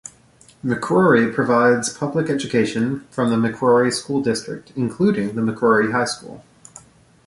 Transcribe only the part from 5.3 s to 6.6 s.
the McCrory High School.